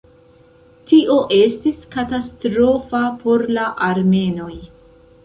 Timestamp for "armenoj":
3.89-4.51